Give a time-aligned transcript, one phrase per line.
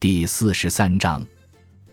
[0.00, 1.22] 第四十三章，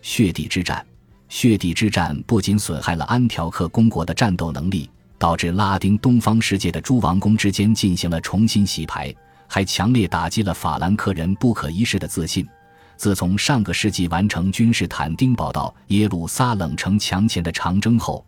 [0.00, 0.82] 血地之战。
[1.28, 4.88] 血地之战不仅损害了安条克公国的战斗能力，
[5.18, 9.14] 导致拉丁东方世界的诸王公之间进行了重新洗牌，
[9.46, 12.48] 还强烈打击了法兰克人不可一世的自信。
[12.96, 18.24] 自从上个世纪完成君士坦丁堡到耶路撒冷城墙前的长征后，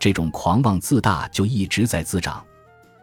[0.00, 2.44] 这种狂妄自大就一直在滋长。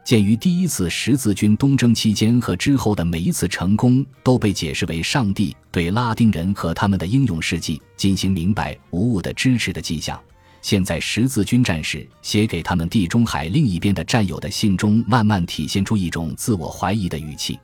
[0.07, 10.17] 鉴于第一次十字军东征期间和之后的每一次成功都被解释为上帝对拉丁人和他们的英勇事迹进行明白无误的支持的迹象，
[10.61, 17.59] 现在十字军战士写给他们地中海另一边的战友的信中，慢慢体现出一种自我怀疑的语气。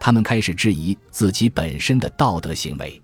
[0.00, 3.00] 他们开始质疑自己本身的道德行为：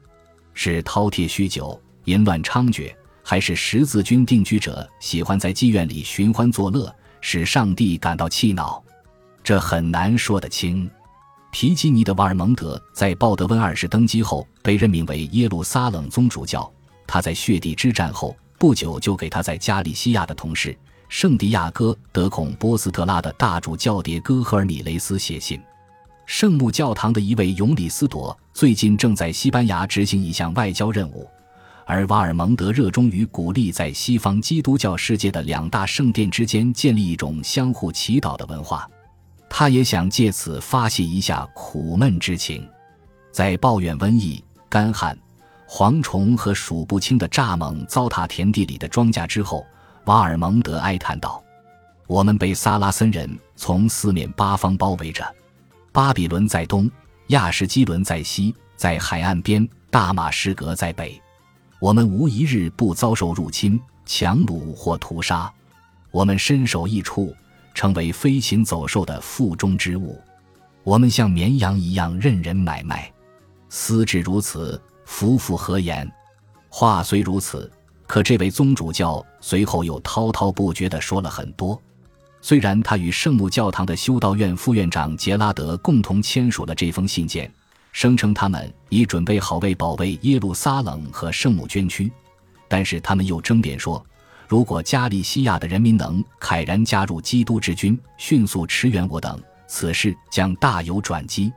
[0.54, 2.92] 是饕餮酗酒、淫乱猖獗，
[3.22, 6.92] 还是十字军定居者喜欢在妓院里寻欢作乐？
[7.22, 8.82] 使上帝感到气恼，
[9.42, 10.90] 这很难说得清。
[11.52, 16.70] 皮基尼的瓦尔蒙德在鲍德温二世登基后被任命为耶路撒冷宗主教。
[17.06, 20.76] 他在血地之战后不久就给他在加利西亚的同事
[21.08, 25.60] 圣地亚哥德孔波斯特拉的大主教迭戈赫尔米雷斯写信。
[26.24, 31.28] 圣母教堂的一位永里斯朵最近正在西班牙执行一项外交任务。
[31.84, 38.88] 而瓦尔蒙德热衷于鼓励在西方基督教世界的两大圣殿之间建立一种相互祈祷的文化，
[39.48, 42.66] 他也想借此发泄一下苦闷之情。
[43.32, 45.18] 在抱怨瘟疫、干旱、
[45.68, 49.66] 蝗虫和数不清的蚱蜢糟蹋田地里的庄稼之后，
[50.04, 51.42] 瓦尔蒙德哀叹道
[52.06, 55.24] ：“我们被萨拉森人从四面八方包围着，
[55.90, 56.90] 巴比伦在东，
[57.28, 61.20] 亚什基伦在西，在海岸边，大马士革在北。”
[61.82, 65.52] 我们无一日不遭受入侵、强掳或屠杀，
[66.12, 67.34] 我们身首异处，
[67.74, 70.16] 成为飞禽走兽的腹中之物。
[70.84, 73.12] 我们像绵羊一样任人买卖。
[73.68, 76.08] 思之如此，夫复何言？
[76.68, 77.68] 话虽如此，
[78.06, 81.76] 可这位宗主教随后又滔滔不绝地说了很多。
[82.40, 87.52] 虽然他与圣母教堂的修道院副院长杰拉德共同签署了这封信件。
[87.92, 92.10] 声称他们已准备好为保卫耶路撒冷和圣母捐躯，
[92.66, 94.04] 但是他们又争辩说，
[94.48, 101.52] 如果加利西亚的人民能慨然加入基督之军，迅速驰援我等，此事将大有转机。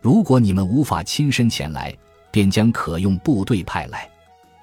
[0.00, 1.94] 如果你们无法亲身前来，
[2.30, 4.08] 便将可用部队派来。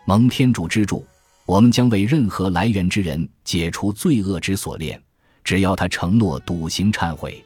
[0.05, 1.05] 蒙天主之助，
[1.45, 5.01] 我们将为任何来源之人解除罪恶之锁链，
[5.43, 7.43] 只要他承诺笃行忏悔。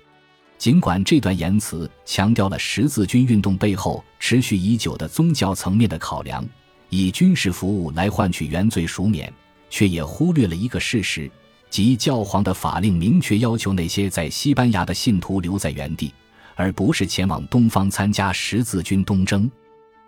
[0.61, 6.47] 尽管这段言辞强调了十字军运动背后持续已久的宗教层面的考量，
[6.89, 9.33] 以军事服务来换取原罪赎免，
[9.71, 11.27] 却也忽略了一个事实，
[11.71, 16.13] 即教皇的法令明确要求那些在西班牙的信徒留在原地，
[16.53, 19.49] 而不是前往东方参加十字军东征。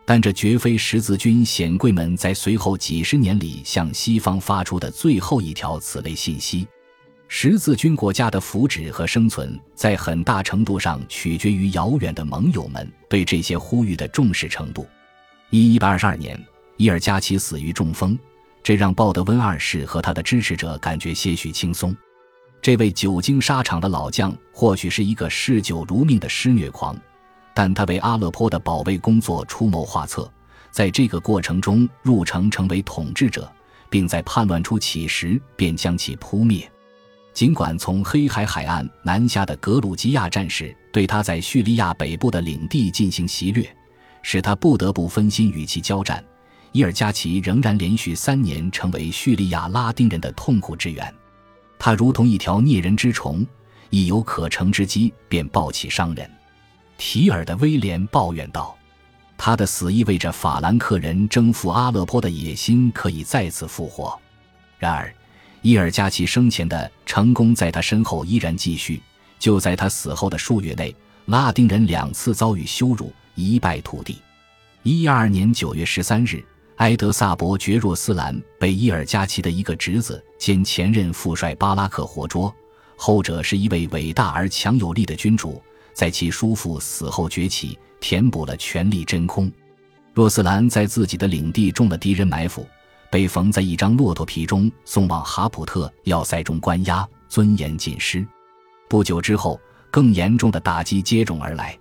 [0.06, 6.68] 但这绝非十字军显贵们在随后几十年里向西方发出的最后一条此类信息。
[7.36, 14.88] 十字军国家的福祉和生存，在很大程度上取决于遥远的盟友们对这些呼吁的重视程度。
[15.50, 16.40] 一一百二十二年，
[16.78, 18.18] 伊尔加奇死于中风，
[18.62, 21.94] 这让鲍德温二世和他的支持者感觉些许轻松。
[22.62, 26.96] 这位久经沙场的老将，或许是一个嗜酒如命的施虐狂，
[27.56, 30.32] 但他为阿勒颇的保卫工作出谋划策，
[30.70, 33.52] 在这个过程中入城成为统治者，
[33.90, 36.70] 并在叛乱初起时便将其扑灭。
[37.34, 43.68] 尽管从黑海海岸南下的格鲁吉亚战士对他在叙利亚北部的领地进行袭掠，
[44.22, 46.24] 使他不得不分心与其交战，
[46.72, 51.12] 伊尔加奇仍然连续三年成为叙利亚拉丁人的痛苦之源。
[51.80, 53.44] 他如同一条啮人之虫，
[53.90, 56.30] 一有可乘之机便暴起伤人。
[57.00, 58.78] 提尔的威廉抱怨道
[59.36, 64.18] ：“他的死意味着法兰克人征服阿勒颇的野心可以再次复活。”
[64.78, 65.12] 然而。
[65.64, 69.02] 伊尔加奇生前的成功在他身后依然继续。
[69.40, 70.94] 就在他死后的数月内，
[71.26, 74.22] 拉丁人两次遭遇羞辱，一败涂地。
[74.84, 76.44] 一二年九月十三日，
[76.78, 82.54] 埃德萨伯爵若斯兰被伊尔加奇的一个侄子兼前任副帅巴拉克活捉。
[82.96, 85.62] 后者是一位伟大而强有力的君主，
[85.94, 89.50] 在其叔父死后崛起，填补了权力真空。
[90.14, 92.68] 若斯兰在自己的领地中了敌人埋伏。
[93.14, 98.26] 被缝在一张骆驼皮中，送往哈普特要塞中关押，尊严尽失。
[98.90, 99.62] 不久之后，
[99.92, 101.78] 更严重的打击接踵而来。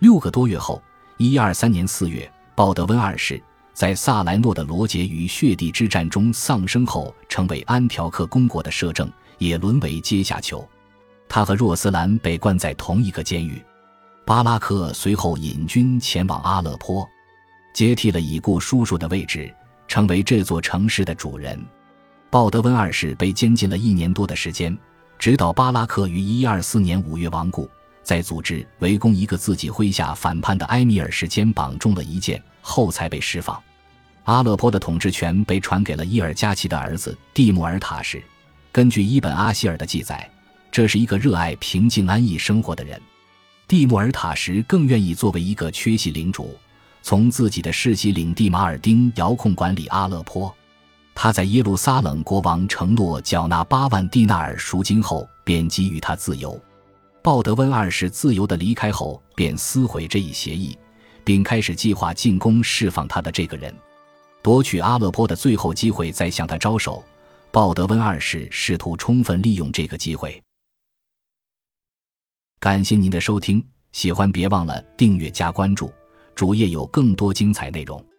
[0.00, 0.82] 六个多月后，
[1.16, 3.40] 一二三年四月，鲍德温二世
[3.72, 10.68] 在萨莱诺的罗杰与血地之战中丧生后，成为安条克公国的摄政，也沦为阶下囚。
[11.28, 13.62] 他和若斯兰被关在同一个监狱。
[14.26, 17.08] 巴拉克随后引军前往阿勒颇。
[17.72, 19.54] 接替了已故叔叔的位置，
[19.94, 21.56] 成为这座城市的主人。
[22.28, 24.76] 鲍德温二世被监禁了一年多的时间，
[25.20, 27.70] 直到巴拉克于1124年5月亡故，
[28.02, 33.56] 在组织围攻一个自己麾下反叛的埃米尔时肩膀中了一箭后才被释放。
[34.24, 38.20] 阿勒颇的统治权被传给了伊尔加奇的儿子蒂穆尔塔什。
[38.72, 40.28] 根据伊本阿希尔的记载，
[40.72, 43.00] 这是一个热爱平静安逸生活的人。
[43.68, 46.58] 蒂穆尔塔什更愿意作为一个缺席领主，
[47.04, 50.52] 从自己的世袭领地马尔丁遥控管理阿勒颇。
[51.14, 56.58] 他在耶路撒冷国王承诺缴纳八万蒂纳尔赎金后，便给予他自由。
[57.22, 60.76] 鲍德温二世自由的离开后，便撕毁这一协议，
[61.22, 63.72] 并开始计划进攻释放他的这个人。
[64.42, 67.04] 夺取阿勒颇的最后机会，再向他招手。
[67.50, 70.42] 鲍德温二世试图充分利用这个机会。
[72.58, 73.62] 感谢您的收听，
[73.92, 75.92] 喜欢别忘了订阅加关注，
[76.34, 78.13] 主页有更多精彩内容。